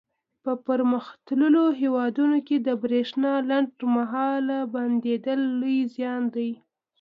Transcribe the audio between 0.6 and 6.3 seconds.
پرمختللو هېوادونو کې د برېښنا لنډ مهاله بندېدل لوی زیان